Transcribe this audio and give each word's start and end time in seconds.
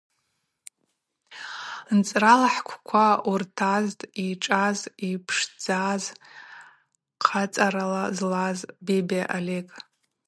Нцӏрала 1.97 2.49
хӏгвква 2.55 3.07
уыртазтӏ, 3.29 4.09
йшӏаз, 4.27 4.79
йпшдзаз, 5.11 6.03
хъацӏара 7.25 7.85
злаз 8.17 8.59
Бебиа 8.85 9.25
Олег! 9.37 9.67